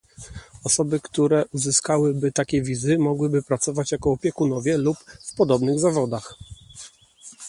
[0.63, 6.37] Osoby, które uzyskałyby takie wizy, mogłyby pracować jako opiekunowie lub w podobnych zawodach